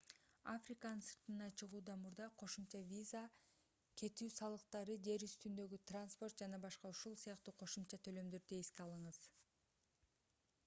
африканын 0.57 1.05
сыртына 1.07 1.47
чыгуудан 1.57 1.99
мурда 2.03 2.27
кошумча 2.41 2.79
виза 2.91 3.19
кетүү 4.01 4.29
салыктары 4.35 4.95
жер 5.07 5.25
үстүндөгү 5.27 5.79
транспорт 5.91 6.41
ж.б.у.с. 6.45 7.53
кошумча 7.65 7.99
төлөмдөрдү 8.09 8.57
эске 8.63 8.85
алыңыз 8.87 9.21